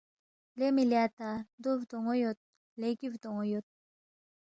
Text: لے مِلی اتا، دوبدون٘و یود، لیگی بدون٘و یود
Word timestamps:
لے 0.57 0.67
مِلی 0.75 0.97
اتا، 1.05 1.29
دوبدون٘و 1.63 2.13
یود، 2.23 2.37
لیگی 2.79 3.07
بدون٘و 3.13 3.43
یود 3.51 3.65